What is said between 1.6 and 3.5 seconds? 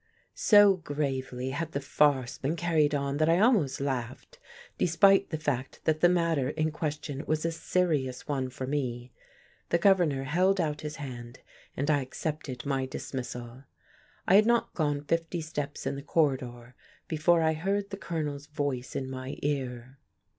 the farce been carried on that I